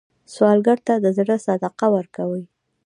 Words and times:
سوالګر 0.33 0.77
ته 0.87 0.93
د 1.03 1.05
زړه 1.17 1.35
صدقه 1.45 1.87
ورکوئ 1.95 2.43